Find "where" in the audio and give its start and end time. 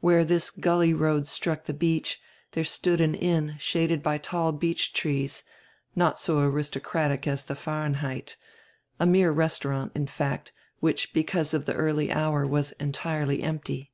0.00-0.22